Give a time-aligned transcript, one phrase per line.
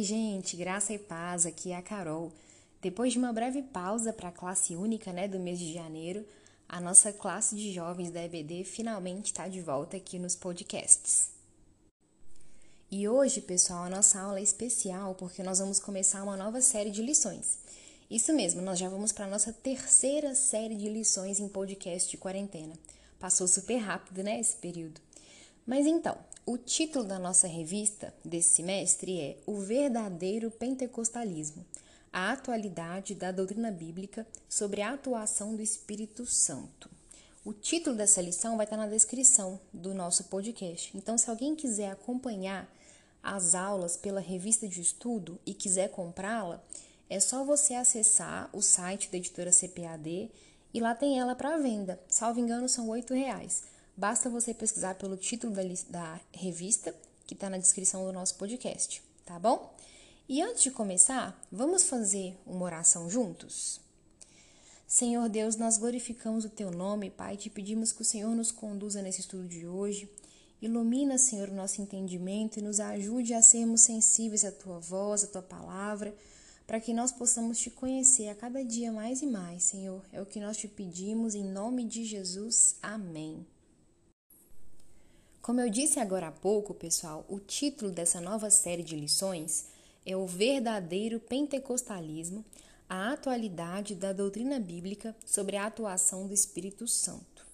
[0.00, 2.32] Ei, gente, graça e paz, aqui é a Carol.
[2.80, 6.26] Depois de uma breve pausa para a classe única né, do mês de janeiro,
[6.66, 11.28] a nossa classe de jovens da EBD finalmente está de volta aqui nos podcasts.
[12.90, 16.90] E hoje, pessoal, a nossa aula é especial porque nós vamos começar uma nova série
[16.90, 17.58] de lições.
[18.10, 22.16] Isso mesmo, nós já vamos para a nossa terceira série de lições em podcast de
[22.16, 22.72] quarentena.
[23.18, 24.98] Passou super rápido, né, esse período.
[25.66, 26.16] Mas então,
[26.50, 31.64] o título da nossa revista desse semestre é O Verdadeiro Pentecostalismo
[32.12, 36.90] a atualidade da doutrina bíblica sobre a atuação do Espírito Santo.
[37.44, 40.90] O título dessa lição vai estar na descrição do nosso podcast.
[40.98, 42.68] Então, se alguém quiser acompanhar
[43.22, 46.60] as aulas pela revista de estudo e quiser comprá-la,
[47.08, 50.28] é só você acessar o site da editora CPAD
[50.74, 52.00] e lá tem ela para venda.
[52.08, 53.62] Salvo engano, são R$ reais.
[53.96, 56.94] Basta você pesquisar pelo título da, da revista,
[57.26, 59.74] que está na descrição do nosso podcast, tá bom?
[60.28, 63.80] E antes de começar, vamos fazer uma oração juntos?
[64.86, 69.00] Senhor Deus, nós glorificamos o Teu nome, Pai, te pedimos que o Senhor nos conduza
[69.02, 70.10] nesse estudo de hoje.
[70.60, 75.26] Ilumina, Senhor, o nosso entendimento e nos ajude a sermos sensíveis à Tua voz, à
[75.26, 76.14] Tua palavra,
[76.66, 80.04] para que nós possamos te conhecer a cada dia mais e mais, Senhor.
[80.12, 82.76] É o que nós te pedimos em nome de Jesus.
[82.82, 83.46] Amém.
[85.42, 89.66] Como eu disse agora há pouco, pessoal, o título dessa nova série de lições
[90.04, 92.44] é O Verdadeiro Pentecostalismo
[92.90, 97.46] a atualidade da doutrina bíblica sobre a atuação do Espírito Santo.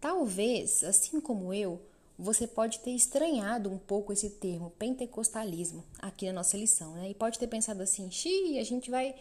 [0.00, 1.80] Talvez, assim como eu,
[2.18, 7.10] você pode ter estranhado um pouco esse termo pentecostalismo aqui na nossa lição, né?
[7.10, 9.14] E pode ter pensado assim: "Xi, a gente vai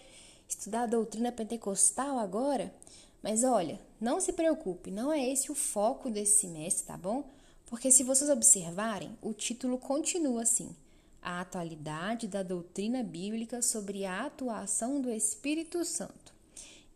[0.47, 2.73] estudar a doutrina pentecostal agora?"
[3.21, 7.23] Mas olha, não se preocupe, não é esse o foco desse semestre, tá bom?
[7.69, 10.75] Porque se vocês observarem, o título continua assim:
[11.21, 16.33] A atualidade da doutrina bíblica sobre a atuação do Espírito Santo.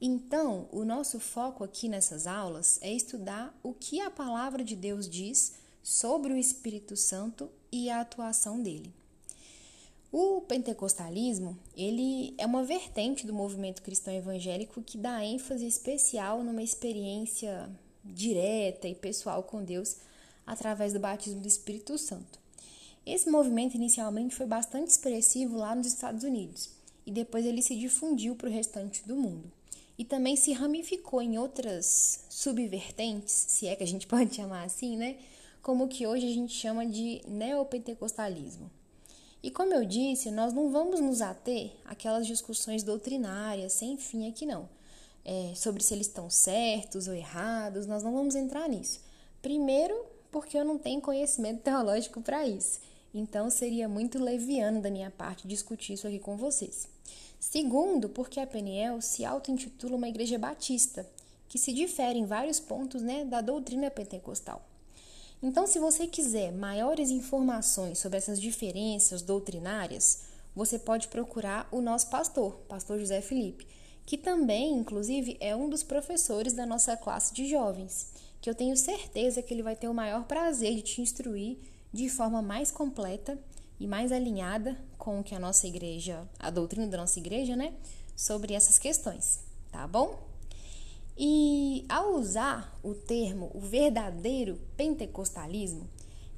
[0.01, 5.07] Então, o nosso foco aqui nessas aulas é estudar o que a palavra de Deus
[5.07, 5.53] diz
[5.83, 8.91] sobre o Espírito Santo e a atuação dele.
[10.11, 16.63] O pentecostalismo, ele é uma vertente do movimento cristão evangélico que dá ênfase especial numa
[16.63, 17.69] experiência
[18.03, 19.97] direta e pessoal com Deus
[20.45, 22.39] através do batismo do Espírito Santo.
[23.05, 26.69] Esse movimento inicialmente foi bastante expressivo lá nos Estados Unidos
[27.05, 29.51] e depois ele se difundiu para o restante do mundo.
[29.97, 34.97] E também se ramificou em outras subvertentes, se é que a gente pode chamar assim,
[34.97, 35.17] né?
[35.61, 38.69] Como que hoje a gente chama de neopentecostalismo.
[39.41, 44.45] E como eu disse, nós não vamos nos ater àquelas discussões doutrinárias sem fim aqui
[44.45, 44.69] não.
[45.25, 49.01] É, sobre se eles estão certos ou errados, nós não vamos entrar nisso.
[49.41, 52.81] Primeiro, porque eu não tenho conhecimento teológico para isso.
[53.13, 56.89] Então seria muito leviano da minha parte discutir isso aqui com vocês.
[57.39, 61.07] Segundo, porque a Peniel se auto-intitula uma igreja batista,
[61.47, 64.65] que se difere em vários pontos né, da doutrina pentecostal.
[65.41, 70.23] Então, se você quiser maiores informações sobre essas diferenças doutrinárias,
[70.55, 73.67] você pode procurar o nosso pastor, pastor José Felipe,
[74.05, 78.75] que também, inclusive, é um dos professores da nossa classe de jovens que eu tenho
[78.75, 81.59] certeza que ele vai ter o maior prazer de te instruir
[81.93, 83.39] de forma mais completa
[83.79, 87.73] e mais alinhada com o que a nossa igreja, a doutrina da nossa igreja, né,
[88.17, 89.39] sobre essas questões,
[89.71, 90.19] tá bom?
[91.17, 95.87] E ao usar o termo o verdadeiro pentecostalismo,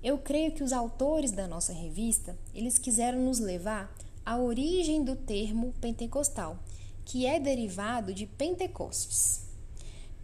[0.04, 3.92] eu creio que os autores da nossa revista, eles quiseram nos levar
[4.24, 6.60] à origem do termo pentecostal,
[7.04, 9.46] que é derivado de Pentecostes.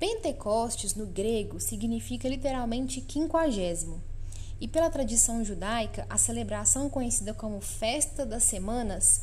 [0.02, 4.02] Pentecostes no grego significa literalmente quinquagésimo.
[4.60, 9.22] E pela tradição judaica, a celebração conhecida como Festa das Semanas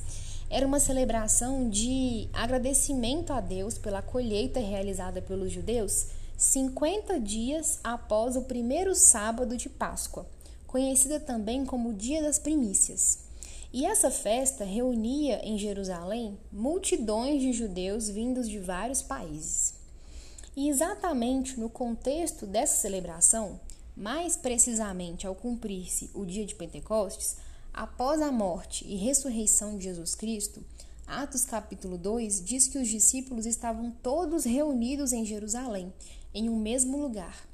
[0.49, 6.06] era uma celebração de agradecimento a Deus pela colheita realizada pelos judeus
[6.37, 10.26] 50 dias após o primeiro sábado de Páscoa,
[10.64, 13.19] conhecida também como Dia das Primícias.
[13.73, 19.77] E essa festa reunia em Jerusalém multidões de judeus vindos de vários países.
[20.58, 23.60] E exatamente no contexto dessa celebração,
[23.96, 27.37] mais precisamente ao cumprir-se o dia de Pentecostes,
[27.72, 30.60] após a morte e ressurreição de Jesus Cristo,
[31.06, 35.93] Atos capítulo 2 diz que os discípulos estavam todos reunidos em Jerusalém,
[36.34, 37.46] em um mesmo lugar.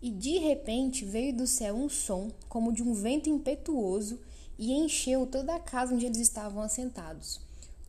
[0.00, 4.20] E de repente veio do céu um som, como de um vento impetuoso,
[4.56, 7.40] e encheu toda a casa onde eles estavam assentados.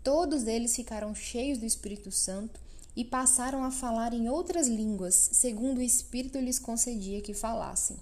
[0.03, 2.63] Todos eles ficaram cheios do Espírito Santo
[2.95, 7.97] e passaram a falar em outras línguas, segundo o Espírito lhes concedia que falassem,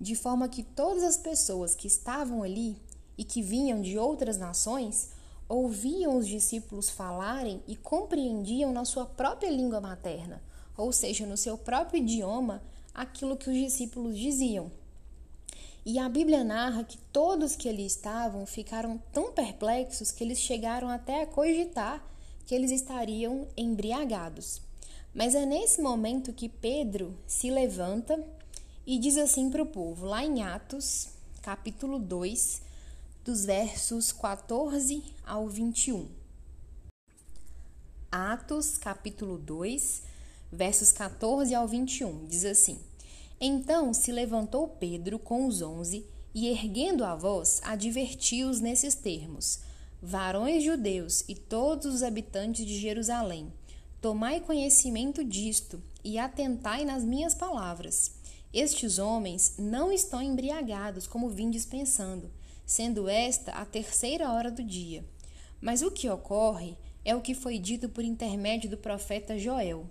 [0.00, 2.76] de forma que todas as pessoas que estavam ali
[3.18, 5.10] e que vinham de outras nações,
[5.48, 10.40] ouviam os discípulos falarem e compreendiam na sua própria língua materna,
[10.76, 12.62] ou seja, no seu próprio idioma,
[12.94, 14.70] aquilo que os discípulos diziam.
[15.84, 20.88] E a Bíblia narra que todos que ali estavam ficaram tão perplexos que eles chegaram
[20.88, 22.04] até a cogitar
[22.50, 24.60] que eles estariam embriagados.
[25.14, 28.20] Mas é nesse momento que Pedro se levanta
[28.84, 31.10] e diz assim para o povo, lá em Atos,
[31.42, 32.60] capítulo 2,
[33.24, 36.08] dos versos 14 ao 21.
[38.10, 40.02] Atos, capítulo 2,
[40.50, 42.80] versos 14 ao 21, diz assim:
[43.40, 46.04] Então se levantou Pedro com os onze
[46.34, 49.69] e, erguendo a voz, advertiu-os nesses termos:
[50.02, 53.52] Varões judeus e todos os habitantes de Jerusalém,
[54.00, 58.12] tomai conhecimento disto e atentai nas minhas palavras.
[58.50, 62.30] Estes homens não estão embriagados, como vim dispensando,
[62.64, 65.04] sendo esta a terceira hora do dia.
[65.60, 69.86] Mas o que ocorre é o que foi dito por intermédio do profeta Joel.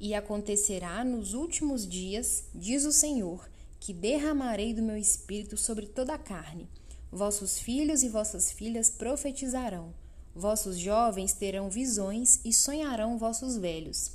[0.00, 3.46] E acontecerá nos últimos dias, diz o Senhor,
[3.78, 6.66] que derramarei do meu espírito sobre toda a carne.
[7.12, 9.92] Vossos filhos e vossas filhas profetizarão.
[10.34, 14.12] Vossos jovens terão visões e sonharão vossos velhos.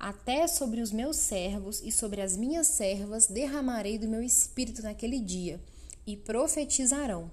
[0.00, 5.20] Até sobre os meus servos e sobre as minhas servas derramarei do meu espírito naquele
[5.20, 5.60] dia,
[6.06, 7.30] e profetizarão.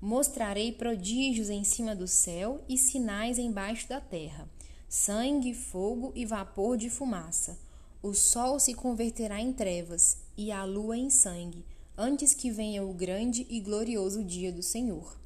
[0.00, 4.48] Mostrarei prodígios em cima do céu e sinais embaixo da terra:
[4.88, 7.58] sangue, fogo e vapor de fumaça.
[8.02, 11.62] O sol se converterá em trevas e a lua em sangue,
[11.96, 15.16] antes que venha o grande e glorioso dia do Senhor.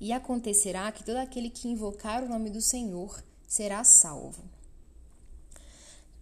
[0.00, 4.42] E acontecerá que todo aquele que invocar o nome do Senhor será salvo.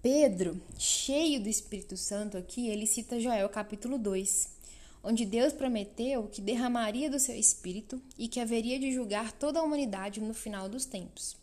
[0.02, 4.58] Pedro, cheio do Espírito Santo aqui, ele cita Joel capítulo 2
[5.02, 9.62] onde Deus prometeu que derramaria do seu espírito e que haveria de julgar toda a
[9.62, 11.36] humanidade no final dos tempos.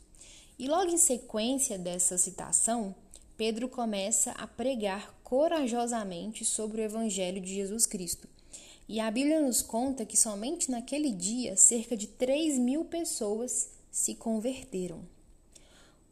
[0.57, 2.95] E logo em sequência dessa citação,
[3.37, 8.27] Pedro começa a pregar corajosamente sobre o Evangelho de Jesus Cristo.
[8.87, 14.13] E a Bíblia nos conta que somente naquele dia cerca de 3 mil pessoas se
[14.13, 15.01] converteram.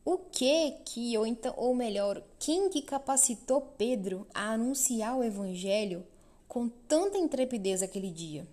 [0.04, 6.04] O que que, ou então, ou melhor, quem que capacitou Pedro a anunciar o Evangelho
[6.48, 8.48] com tanta intrepidez aquele dia.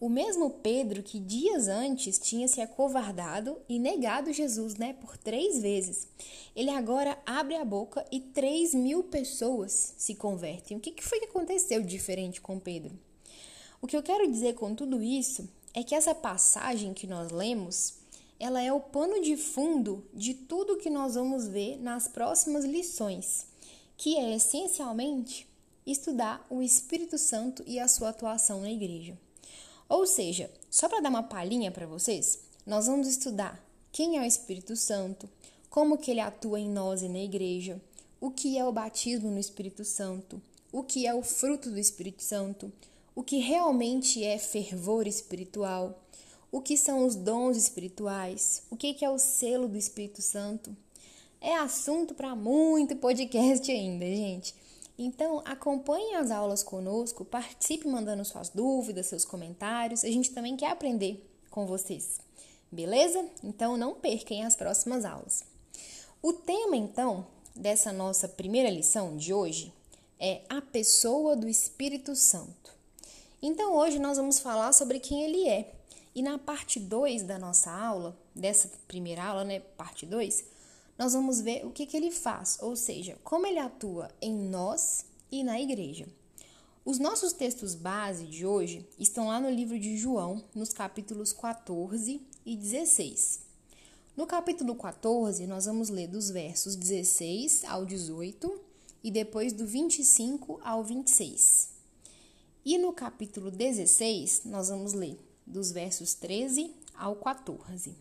[0.00, 5.60] O mesmo Pedro que dias antes tinha se acovardado e negado Jesus né, por três
[5.60, 6.08] vezes.
[6.54, 10.76] Ele agora abre a boca e três mil pessoas se convertem.
[10.76, 12.98] O que foi que aconteceu diferente com Pedro?
[13.84, 17.92] O que eu quero dizer com tudo isso é que essa passagem que nós lemos,
[18.40, 23.44] ela é o pano de fundo de tudo que nós vamos ver nas próximas lições,
[23.98, 25.46] que é essencialmente
[25.86, 29.18] estudar o Espírito Santo e a sua atuação na igreja.
[29.86, 34.24] Ou seja, só para dar uma palhinha para vocês, nós vamos estudar quem é o
[34.24, 35.28] Espírito Santo,
[35.68, 37.78] como que ele atua em nós e na igreja,
[38.18, 40.40] o que é o batismo no Espírito Santo,
[40.72, 42.72] o que é o fruto do Espírito Santo,
[43.14, 46.02] o que realmente é fervor espiritual,
[46.50, 50.76] o que são os dons espirituais, o que é o selo do Espírito Santo.
[51.40, 54.54] É assunto para muito podcast ainda, gente.
[54.96, 60.04] Então, acompanhe as aulas conosco, participe mandando suas dúvidas, seus comentários.
[60.04, 62.20] A gente também quer aprender com vocês.
[62.70, 63.24] Beleza?
[63.42, 65.44] Então, não percam as próximas aulas.
[66.22, 69.72] O tema, então, dessa nossa primeira lição de hoje
[70.18, 72.74] é a pessoa do Espírito Santo.
[73.46, 75.70] Então, hoje nós vamos falar sobre quem ele é.
[76.14, 80.42] E na parte 2 da nossa aula, dessa primeira aula, né, parte 2,
[80.96, 85.04] nós vamos ver o que, que ele faz, ou seja, como ele atua em nós
[85.30, 86.08] e na igreja.
[86.86, 92.22] Os nossos textos base de hoje estão lá no livro de João, nos capítulos 14
[92.46, 93.40] e 16.
[94.16, 98.58] No capítulo 14, nós vamos ler dos versos 16 ao 18
[99.02, 101.73] e depois do 25 ao 26.
[102.66, 107.94] E no capítulo 16, nós vamos ler dos versos 13 ao 14.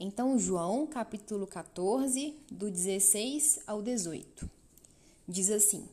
[0.00, 4.50] Então, João, capítulo 14, do 16 ao 18,
[5.28, 5.88] diz assim: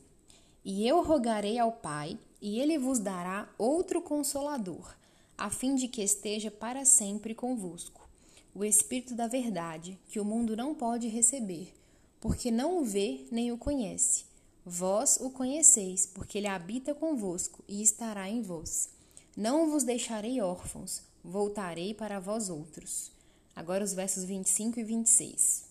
[0.64, 4.96] E eu rogarei ao Pai, e ele vos dará outro consolador,
[5.36, 8.08] a fim de que esteja para sempre convosco.
[8.52, 11.72] O Espírito da Verdade, que o mundo não pode receber,
[12.18, 14.27] porque não o vê nem o conhece.
[14.64, 18.88] Vós o conheceis, porque ele habita convosco e estará em vós.
[19.36, 23.10] Não vos deixarei órfãos, voltarei para vós outros.
[23.54, 25.64] Agora os versos 25 e 26.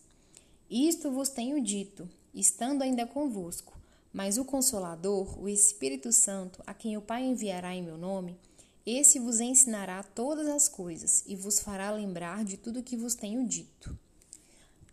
[0.69, 3.77] Isto vos tenho dito, estando ainda convosco,
[4.11, 8.37] mas o Consolador, o Espírito Santo, a quem o Pai enviará em meu nome,
[8.85, 13.15] esse vos ensinará todas as coisas e vos fará lembrar de tudo o que vos
[13.15, 13.97] tenho dito.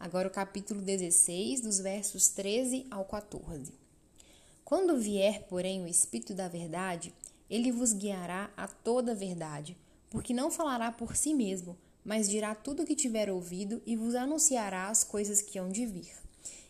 [0.00, 3.83] Agora o capítulo 16, dos versos 13 ao 14.
[4.64, 7.12] Quando vier, porém, o Espírito da Verdade,
[7.50, 9.76] ele vos guiará a toda a verdade,
[10.08, 14.14] porque não falará por si mesmo, mas dirá tudo o que tiver ouvido e vos
[14.14, 16.14] anunciará as coisas que hão de vir.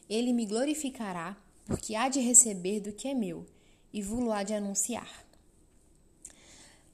[0.09, 3.47] Ele me glorificará, porque há de receber do que é meu,
[3.93, 5.25] e vos há de anunciar.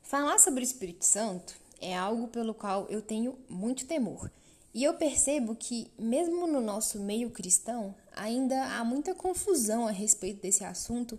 [0.03, 4.31] Falar sobre o Espírito Santo é algo pelo qual eu tenho muito temor.
[4.75, 10.43] E eu percebo que, mesmo no nosso meio cristão, ainda há muita confusão a respeito
[10.43, 11.19] desse assunto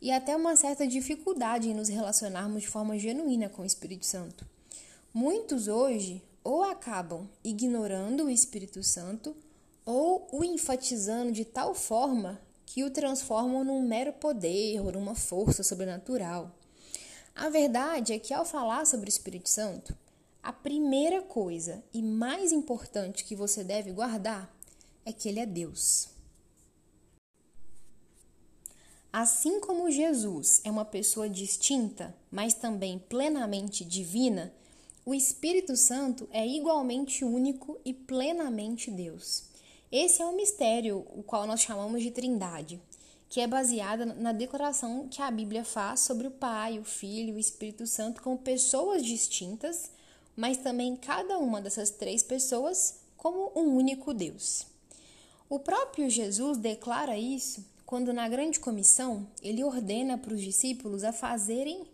[0.00, 4.46] e até uma certa dificuldade em nos relacionarmos de forma genuína com o Espírito Santo.
[5.14, 9.36] Muitos hoje ou acabam ignorando o Espírito Santo
[9.84, 15.62] ou o enfatizando de tal forma que o transformam num mero poder ou numa força
[15.62, 16.50] sobrenatural.
[17.34, 19.96] A verdade é que, ao falar sobre o Espírito Santo,
[20.42, 24.52] a primeira coisa e mais importante que você deve guardar
[25.04, 26.08] é que ele é Deus.
[29.12, 34.50] Assim como Jesus é uma pessoa distinta, mas também plenamente divina,
[35.04, 39.44] o Espírito Santo é igualmente único e plenamente Deus.
[39.90, 42.80] Esse é o mistério, o qual nós chamamos de Trindade,
[43.28, 47.36] que é baseada na declaração que a Bíblia faz sobre o Pai, o Filho e
[47.36, 49.90] o Espírito Santo como pessoas distintas,
[50.34, 54.66] mas também cada uma dessas três pessoas como um único Deus.
[55.50, 61.12] O próprio Jesus declara isso quando, na grande comissão, ele ordena para os discípulos a
[61.12, 61.86] fazerem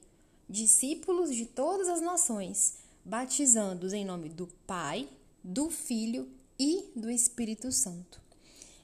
[0.49, 5.09] discípulos de todas as nações, batizando-os em nome do Pai,
[5.43, 6.29] do Filho
[6.59, 8.21] e do Espírito Santo.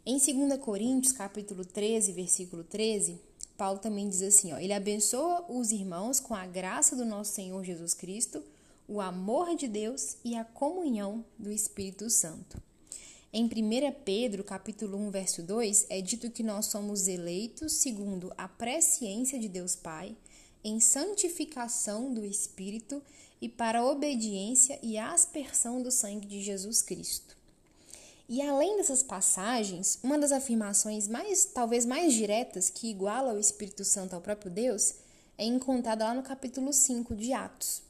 [0.07, 3.19] Em 2 Coríntios, capítulo 13, versículo 13,
[3.57, 7.65] Paulo também diz assim, ó, ele abençoa os irmãos com a graça do nosso Senhor
[7.65, 8.43] Jesus Cristo,
[8.87, 12.61] o amor de Deus e a comunhão do Espírito Santo.
[13.37, 13.49] Em 1
[14.05, 19.49] Pedro, capítulo 1, verso 2, é dito que nós somos eleitos segundo a presciência de
[19.49, 20.15] Deus Pai,
[20.63, 23.03] em santificação do Espírito
[23.41, 27.37] e para a obediência e aspersão do sangue de Jesus Cristo.
[28.29, 33.85] E além dessas passagens, uma das afirmações mais, talvez mais diretas que iguala o Espírito
[33.85, 34.95] Santo ao próprio Deus
[35.37, 37.83] é encontrada lá no capítulo 5 de Atos.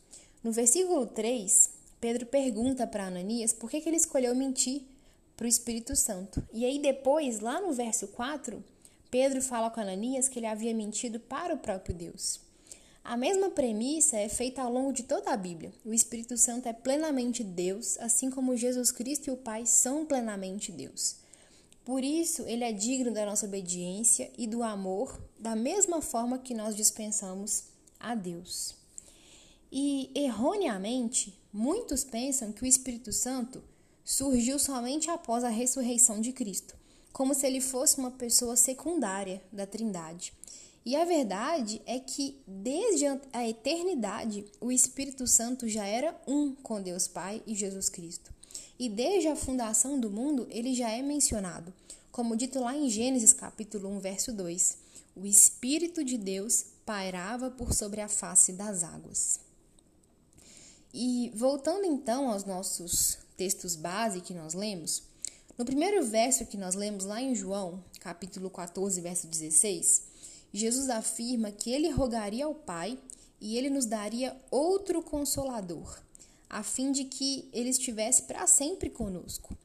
[0.42, 1.68] No versículo 3,
[2.00, 4.93] Pedro pergunta para Ananias por que, que ele escolheu mentir
[5.36, 6.46] para o Espírito Santo.
[6.52, 8.62] E aí depois, lá no verso 4,
[9.10, 12.40] Pedro fala com Ananias que ele havia mentido para o próprio Deus.
[13.04, 15.72] A mesma premissa é feita ao longo de toda a Bíblia.
[15.84, 20.72] O Espírito Santo é plenamente Deus, assim como Jesus Cristo e o Pai são plenamente
[20.72, 21.16] Deus.
[21.84, 26.54] Por isso, ele é digno da nossa obediência e do amor, da mesma forma que
[26.54, 27.64] nós dispensamos
[28.00, 28.74] a Deus.
[29.70, 33.62] E, erroneamente, muitos pensam que o Espírito Santo
[34.04, 36.76] surgiu somente após a ressurreição de Cristo,
[37.12, 40.32] como se ele fosse uma pessoa secundária da Trindade.
[40.84, 46.82] E a verdade é que desde a eternidade o Espírito Santo já era um com
[46.82, 48.30] Deus Pai e Jesus Cristo.
[48.78, 51.72] E desde a fundação do mundo ele já é mencionado,
[52.12, 54.76] como dito lá em Gênesis capítulo 1, verso 2.
[55.16, 59.40] O Espírito de Deus pairava por sobre a face das águas.
[60.92, 65.02] E voltando então aos nossos textos base que nós lemos,
[65.56, 70.02] no primeiro verso que nós lemos lá em João, capítulo 14, verso 16,
[70.52, 72.98] Jesus afirma que ele rogaria ao Pai
[73.40, 76.00] e ele nos daria outro consolador,
[76.50, 79.56] a fim de que ele estivesse para sempre conosco.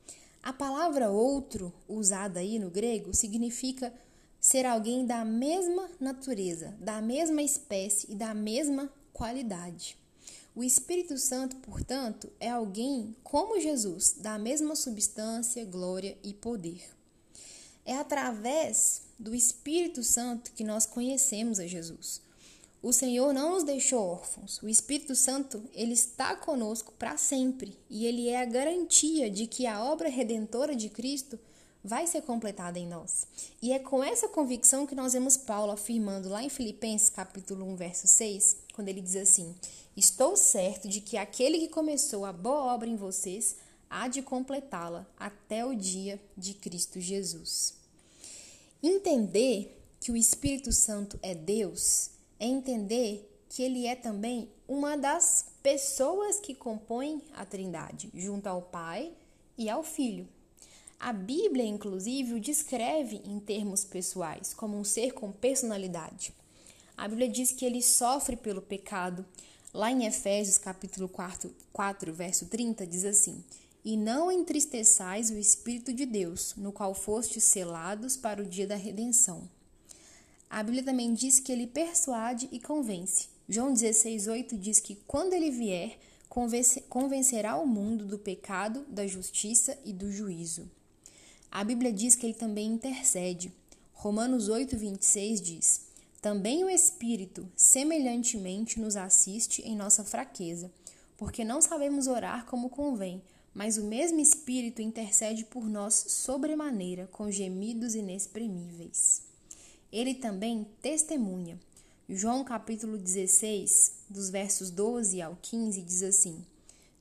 [0.44, 3.92] A palavra outro, usada aí no grego, significa
[4.40, 9.98] ser alguém da mesma natureza, da mesma espécie e da mesma qualidade.
[10.56, 16.82] O Espírito Santo, portanto, é alguém como Jesus, da mesma substância, glória e poder.
[17.86, 22.22] É através do Espírito Santo que nós conhecemos a Jesus.
[22.82, 24.62] O Senhor não nos deixou órfãos.
[24.62, 29.68] O Espírito Santo, ele está conosco para sempre e ele é a garantia de que
[29.68, 31.38] a obra redentora de Cristo
[31.84, 33.28] vai ser completada em nós.
[33.62, 37.76] E é com essa convicção que nós vemos Paulo afirmando lá em Filipenses capítulo 1,
[37.76, 39.54] verso 6, quando ele diz assim:
[39.98, 43.58] "Estou certo de que aquele que começou a boa obra em vocês
[43.90, 47.74] há de completá-la até o dia de Cristo Jesus."
[48.82, 55.48] Entender que o Espírito Santo é Deus é entender que ele é também uma das
[55.62, 59.12] pessoas que compõem a Trindade, junto ao Pai
[59.58, 60.26] e ao Filho.
[60.98, 66.39] A Bíblia, inclusive, o descreve em termos pessoais, como um ser com personalidade.
[67.00, 69.26] A Bíblia diz que ele sofre pelo pecado.
[69.74, 73.42] Lá em Efésios, capítulo 4, 4, verso 30, diz assim:
[73.86, 78.76] E não entristeçais o Espírito de Deus, no qual fostes selados para o dia da
[78.76, 79.50] redenção.
[80.50, 83.30] A Bíblia também diz que ele persuade e convence.
[83.48, 85.98] João 16,8 diz que quando ele vier,
[86.90, 90.70] convencerá o mundo do pecado, da justiça e do juízo.
[91.50, 93.54] A Bíblia diz que ele também intercede.
[93.94, 95.89] Romanos 8,26 diz:
[96.22, 100.70] Também o Espírito, semelhantemente, nos assiste em nossa fraqueza,
[101.16, 103.22] porque não sabemos orar como convém,
[103.54, 109.22] mas o mesmo Espírito intercede por nós sobremaneira, com gemidos inexprimíveis.
[109.92, 111.58] Ele também testemunha.
[112.08, 116.46] João capítulo 16, dos versos 12 ao 15, diz assim: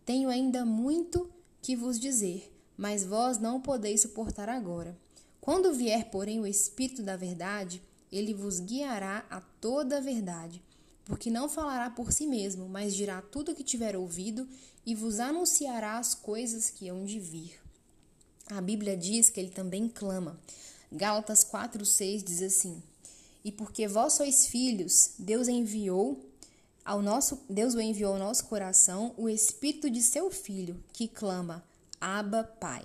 [0.06, 1.28] Tenho ainda muito
[1.60, 4.96] que vos dizer, mas vós não podeis suportar agora.
[5.40, 10.62] Quando vier, porém, o Espírito da Verdade, ele vos guiará a toda a verdade,
[11.04, 14.46] porque não falará por si mesmo, mas dirá tudo o que tiver ouvido
[14.84, 17.58] e vos anunciará as coisas que hão de vir.
[18.50, 20.38] A Bíblia diz que ele também clama.
[20.90, 22.82] Gálatas 4:6 diz assim:
[23.44, 26.24] E porque vós sois filhos, Deus enviou
[26.84, 31.62] ao nosso Deus o enviou ao nosso coração o espírito de seu filho, que clama:
[32.00, 32.82] Abba, Pai.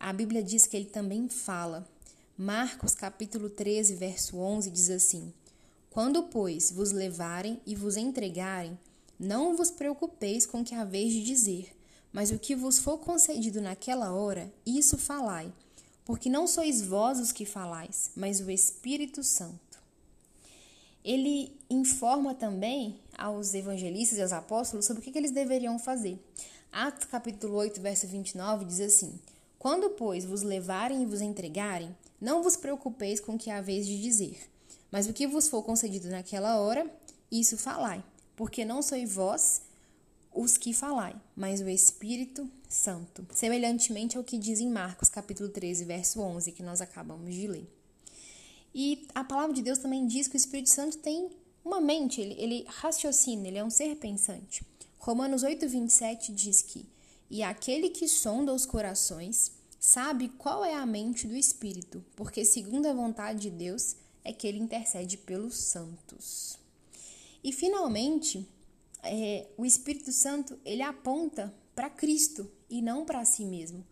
[0.00, 1.86] A Bíblia diz que ele também fala.
[2.38, 5.32] Marcos capítulo 13, verso 11 diz assim:
[5.90, 8.78] Quando, pois, vos levarem e vos entregarem,
[9.18, 11.74] não vos preocupeis com o que haveis de dizer,
[12.12, 15.52] mas o que vos for concedido naquela hora, isso falai
[16.06, 19.58] porque não sois vós os que falais, mas o Espírito Santo.
[21.04, 26.16] Ele informa também aos evangelistas e aos apóstolos sobre o que, eles deveriam fazer.
[26.70, 29.18] Atos capítulo 8, verso 29 diz assim:
[29.58, 31.94] Quando, pois, vos levarem e vos entregarem,
[32.26, 34.50] não vos preocupeis com o que haveis de dizer,
[34.90, 36.84] mas o que vos for concedido naquela hora,
[37.30, 38.02] isso falai,
[38.34, 39.62] porque não sois vós
[40.34, 45.84] os que falai, mas o Espírito Santo, semelhantemente ao que diz em Marcos, capítulo 13,
[45.84, 47.72] verso 11, que nós acabamos de ler.
[48.74, 51.30] E a palavra de Deus também diz que o Espírito Santo tem
[51.64, 54.66] uma mente, ele, ele raciocina, ele é um ser pensante.
[54.98, 56.84] Romanos 8, 27 diz que:
[57.30, 59.52] E aquele que sonda os corações
[59.86, 63.94] sabe qual é a mente do Espírito, porque segundo a vontade de Deus
[64.24, 66.58] é que ele intercede pelos santos.
[67.42, 68.44] E finalmente,
[69.00, 73.86] é, o Espírito Santo ele aponta para Cristo e não para si mesmo.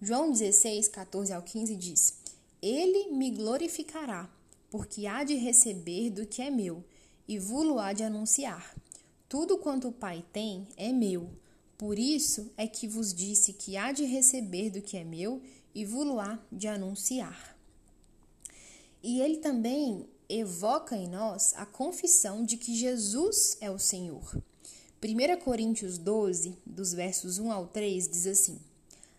[0.00, 2.14] João 16, 14 ao 15 diz:
[2.62, 4.30] Ele me glorificará,
[4.70, 6.84] porque há de receber do que é meu,
[7.26, 8.72] e vulo há de anunciar.
[9.28, 11.28] Tudo quanto o Pai tem é meu.
[11.80, 15.40] Por isso é que vos disse que há de receber do que é meu,
[15.74, 17.56] e vulo há de anunciar.
[19.02, 24.42] E ele também evoca em nós a confissão de que Jesus é o Senhor.
[25.02, 28.58] 1 Coríntios 12, dos versos 1 ao 3, diz assim: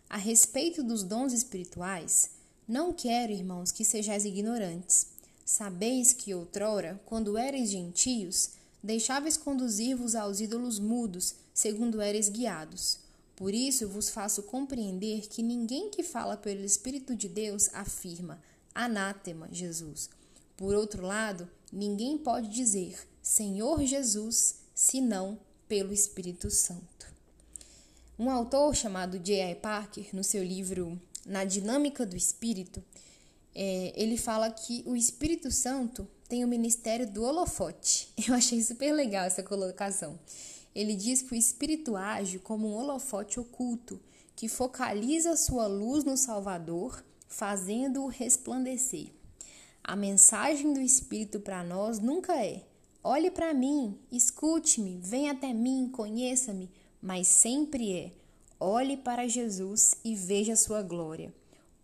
[0.08, 2.30] A respeito dos dons espirituais,
[2.68, 5.08] não quero, irmãos, que sejais ignorantes.
[5.44, 8.52] Sabeis que outrora, quando erais gentios,
[8.84, 13.00] deixáveis conduzir-vos aos ídolos mudos, segundo erais guiados.
[13.36, 18.42] Por isso vos faço compreender que ninguém que fala pelo Espírito de Deus afirma:
[18.74, 20.10] Anátema, Jesus.
[20.56, 27.12] Por outro lado, ninguém pode dizer Senhor Jesus, senão pelo Espírito Santo.
[28.18, 29.56] Um autor chamado J.I.
[29.56, 32.84] Parker, no seu livro Na Dinâmica do Espírito,
[33.56, 38.08] é, ele fala que o Espírito Santo tem o ministério do holofote.
[38.26, 40.18] Eu achei super legal essa colocação.
[40.74, 44.00] Ele diz que o Espírito age como um holofote oculto
[44.34, 49.08] que focaliza sua luz no Salvador, fazendo-o resplandecer.
[49.84, 52.64] A mensagem do Espírito para nós nunca é
[53.04, 56.70] Olhe para mim, escute-me, venha até mim, conheça-me,
[57.02, 58.14] mas sempre é:
[58.58, 61.34] olhe para Jesus e veja sua glória.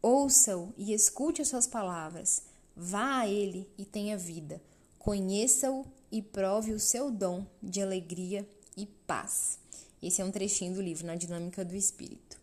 [0.01, 2.43] Ouça-o e escute as suas palavras.
[2.79, 4.61] Vá a ele e tenha vida.
[4.99, 9.57] Conheça-o e prove o seu dom de alegria e paz.
[10.01, 12.37] Esse é um trechinho do livro Na Dinâmica do Espírito.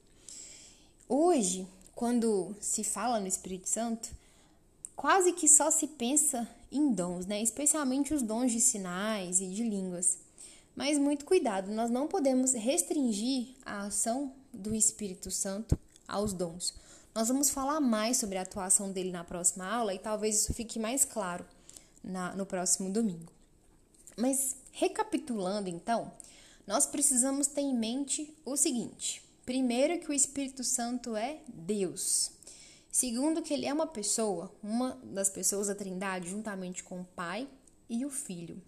[1.09, 4.11] Hoje, quando se fala no Espírito Santo,
[4.97, 7.41] quase que só se pensa em dons, né?
[7.41, 10.19] especialmente os dons de sinais e de línguas.
[10.75, 16.75] Mas muito cuidado, nós não podemos restringir a ação do Espírito Santo aos dons.
[17.15, 20.81] Nós vamos falar mais sobre a atuação dele na próxima aula e talvez isso fique
[20.81, 21.47] mais claro
[22.03, 23.33] na, no próximo domingo.
[24.17, 26.13] Mas recapitulando então,
[26.67, 32.33] nós precisamos ter em mente o seguinte: primeiro, que o Espírito Santo é Deus.
[32.91, 37.49] Segundo, que ele é uma pessoa, uma das pessoas da Trindade, juntamente com o Pai
[37.89, 38.61] e o Filho.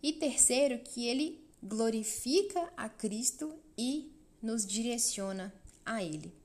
[0.00, 5.52] E terceiro, que ele glorifica a Cristo e nos direciona
[5.84, 6.39] a Ele.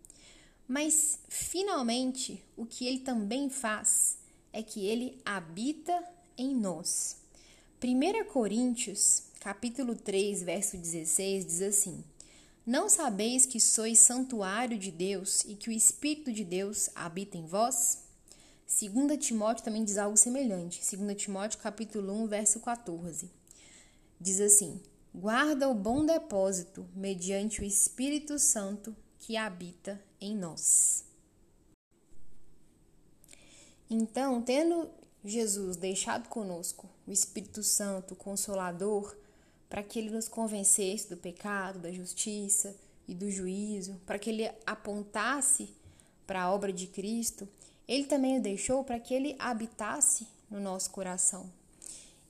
[0.68, 4.18] Mas, finalmente, o que ele também faz
[4.52, 6.04] é que ele habita
[6.38, 7.18] em nós.
[7.84, 12.04] 1 Coríntios, capítulo 3, verso 16, diz assim:
[12.66, 17.46] Não sabeis que sois santuário de Deus e que o Espírito de Deus habita em
[17.46, 18.04] vós?
[18.68, 20.82] 2 Timóteo também diz algo semelhante.
[20.96, 23.30] 2 Timóteo, capítulo 1, verso 14.
[24.20, 24.82] Diz assim:
[25.14, 31.04] Guarda o bom depósito mediante o Espírito Santo que habita em nós.
[33.90, 34.90] Então, tendo
[35.24, 39.16] Jesus deixado conosco o Espírito Santo, o Consolador,
[39.70, 42.76] para que ele nos convencesse do pecado, da justiça
[43.08, 45.70] e do juízo, para que ele apontasse
[46.26, 47.48] para a obra de Cristo,
[47.88, 51.50] ele também o deixou para que ele habitasse no nosso coração.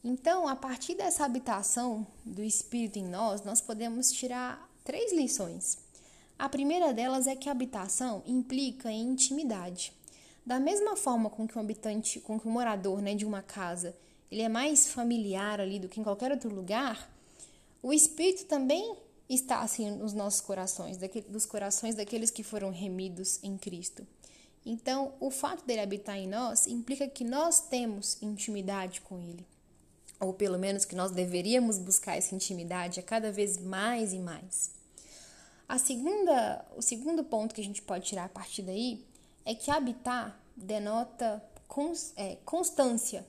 [0.03, 5.84] Então, a partir dessa habitação do Espírito em nós, nós podemos tirar três lições.
[6.37, 9.93] A primeira delas é que a habitação implica em intimidade.
[10.45, 13.95] Da mesma forma com que um habitante, com que um morador né, de uma casa,
[14.29, 17.09] ele é mais familiar ali do que em qualquer outro lugar,
[17.81, 18.97] o Espírito também
[19.29, 24.05] está assim nos nossos corações, daquele, dos corações daqueles que foram remidos em Cristo.
[24.65, 29.45] Então, o fato dele habitar em nós implica que nós temos intimidade com ele.
[30.19, 34.74] Ou pelo menos que nós deveríamos buscar essa intimidade a cada vez mais e mais.
[35.67, 39.03] A segunda, o segundo ponto que a gente pode tirar a partir daí
[39.43, 43.25] é que habitar denota cons, é, constância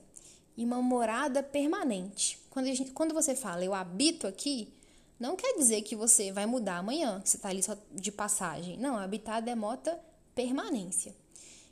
[0.55, 2.39] e uma morada permanente.
[2.49, 4.71] Quando, gente, quando você fala eu habito aqui,
[5.19, 8.77] não quer dizer que você vai mudar amanhã, que você está ali só de passagem.
[8.77, 9.99] Não, habitar denota
[10.35, 11.15] permanência.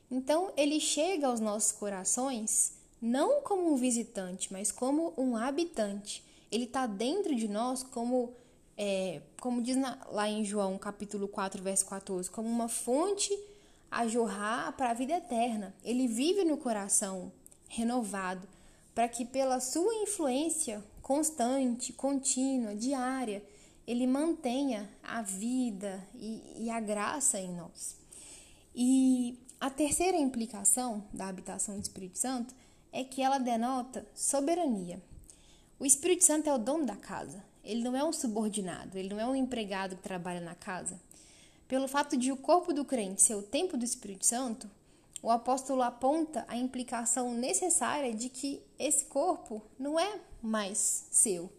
[0.09, 6.23] Então, ele chega aos nossos corações não como um visitante, mas como um habitante.
[6.51, 8.33] Ele está dentro de nós como
[8.77, 13.31] é, como diz na, lá em João capítulo 4, verso 14, como uma fonte
[13.89, 15.73] a jorrar para a vida eterna.
[15.83, 17.31] Ele vive no coração
[17.69, 18.47] renovado,
[18.93, 23.43] para que pela sua influência constante, contínua, diária,
[23.85, 27.95] ele mantenha a vida e, e a graça em nós.
[28.73, 32.53] E a terceira implicação da habitação do Espírito Santo
[32.91, 35.01] é que ela denota soberania.
[35.79, 39.19] O Espírito Santo é o dono da casa, ele não é um subordinado, ele não
[39.19, 40.99] é um empregado que trabalha na casa.
[41.67, 44.69] Pelo fato de o corpo do crente ser o templo do Espírito Santo,
[45.21, 51.51] o apóstolo aponta a implicação necessária de que esse corpo não é mais seu.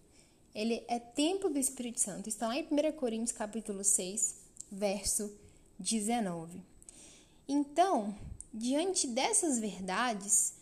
[0.54, 2.28] Ele é templo do Espírito Santo.
[2.28, 4.36] Está lá em 1 Coríntios capítulo 6,
[4.70, 5.30] verso
[5.78, 6.62] 19.
[7.48, 8.14] Então,
[8.54, 10.54] diante dessas verdades,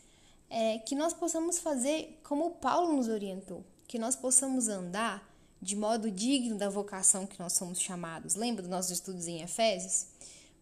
[0.49, 6.11] é, que nós possamos fazer como Paulo nos orientou, que nós possamos andar de modo
[6.11, 8.35] digno da vocação que nós somos chamados.
[8.35, 10.07] Lembra dos nossos estudos em Efésios?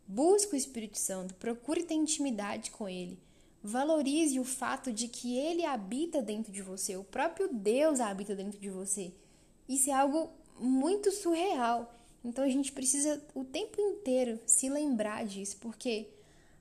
[0.07, 3.18] Busque o Espírito Santo, procure ter intimidade com ele.
[3.62, 8.59] Valorize o fato de que ele habita dentro de você, o próprio Deus habita dentro
[8.59, 9.12] de você.
[9.68, 11.94] Isso é algo muito surreal.
[12.24, 16.09] Então a gente precisa o tempo inteiro se lembrar disso, porque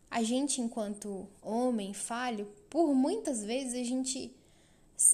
[0.09, 4.35] a gente, enquanto homem falho, por muitas vezes a gente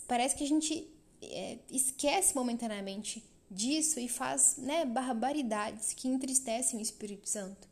[0.08, 0.88] parece que a gente
[1.21, 7.67] é, esquece momentaneamente disso e faz né, barbaridades que entristecem o Espírito Santo,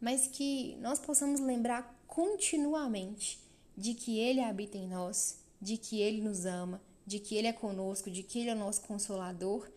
[0.00, 3.38] mas que nós possamos lembrar continuamente
[3.76, 7.52] de que Ele habita em nós, de que Ele nos ama, de que Ele é
[7.52, 9.68] conosco, de que Ele é o nosso consolador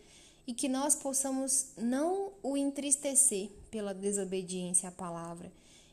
[0.45, 5.51] e que nós possamos não o entristecer pela desobediência à palavra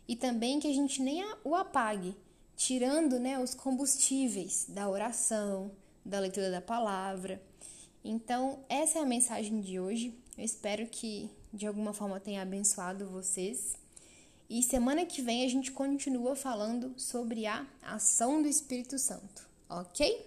[0.09, 2.17] e também que a gente nem o apague,
[2.57, 5.71] tirando né, os combustíveis da oração,
[6.05, 7.41] da leitura da palavra.
[8.05, 10.15] Então, essa é a mensagem de hoje.
[10.37, 13.75] Eu espero que de alguma forma tenha abençoado vocês.
[14.49, 20.27] E semana que vem a gente continua falando sobre a ação do Espírito Santo, ok?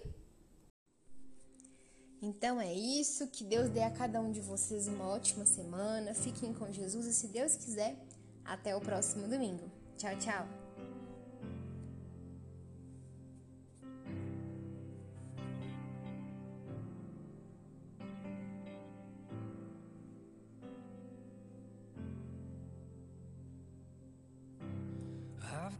[2.22, 3.26] Então é isso.
[3.26, 6.14] Que Deus dê a cada um de vocês uma ótima semana.
[6.14, 7.96] Fiquem com Jesus e, se Deus quiser,
[8.44, 9.68] até o próximo domingo.
[9.98, 10.61] Tchau, tchau.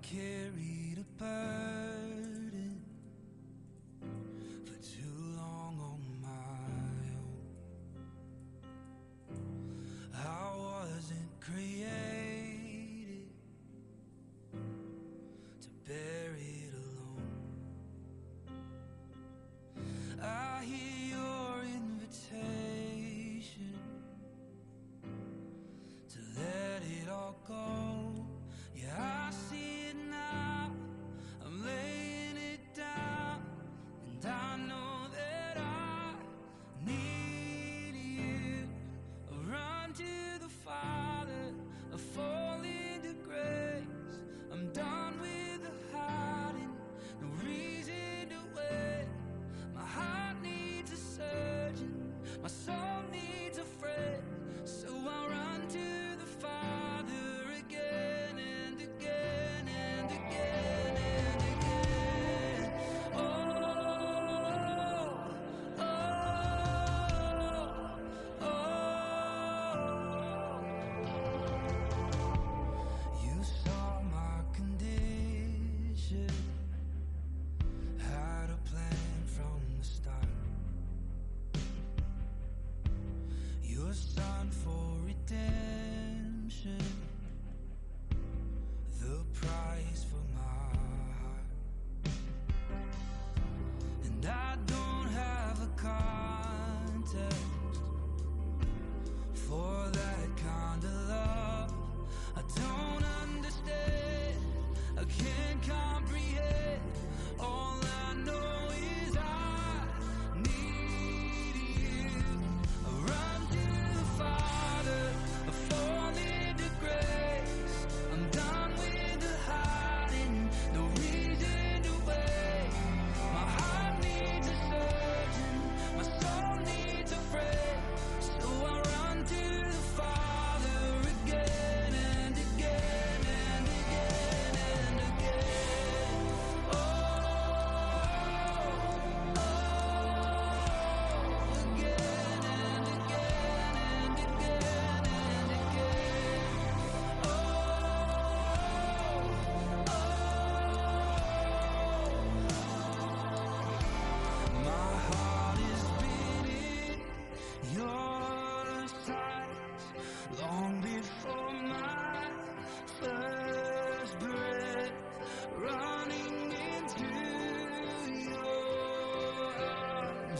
[0.03, 1.62] carried apart.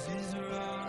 [0.05, 0.82] This is wrong